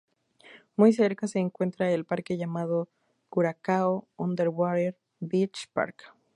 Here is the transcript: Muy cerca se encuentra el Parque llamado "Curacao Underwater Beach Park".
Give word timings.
Muy 0.77 0.93
cerca 0.93 1.27
se 1.27 1.37
encuentra 1.37 1.91
el 1.91 2.05
Parque 2.05 2.35
llamado 2.35 2.89
"Curacao 3.29 4.07
Underwater 4.15 4.97
Beach 5.19 5.67
Park". 5.73 6.15